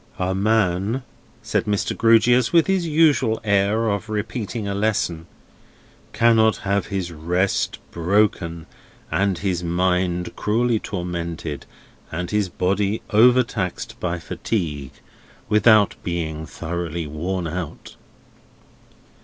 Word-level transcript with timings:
"A 0.17 0.33
man," 0.33 1.03
said 1.43 1.65
Mr. 1.65 1.95
Grewgious, 1.95 2.51
with 2.51 2.65
his 2.65 2.87
usual 2.87 3.39
air 3.43 3.87
of 3.87 4.09
repeating 4.09 4.67
a 4.67 4.73
lesson, 4.73 5.27
"cannot 6.11 6.57
have 6.65 6.87
his 6.87 7.11
rest 7.11 7.77
broken, 7.91 8.65
and 9.11 9.37
his 9.37 9.63
mind 9.63 10.35
cruelly 10.35 10.79
tormented, 10.79 11.67
and 12.11 12.31
his 12.31 12.49
body 12.49 13.03
overtaxed 13.13 13.95
by 13.99 14.17
fatigue, 14.17 14.93
without 15.49 15.93
being 16.03 16.47
thoroughly 16.47 17.05
worn 17.05 17.45
out." 17.45 17.95